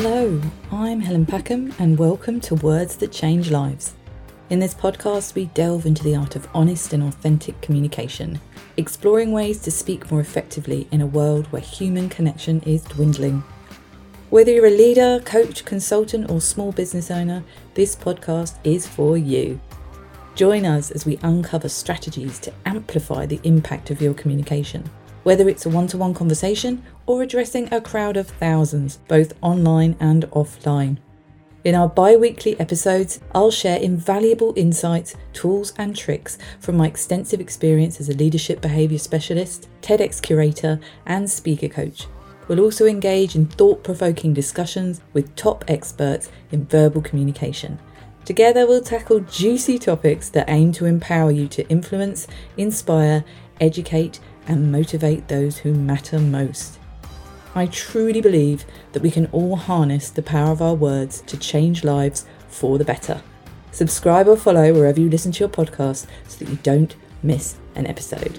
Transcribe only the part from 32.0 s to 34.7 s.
weekly episodes, I'll share invaluable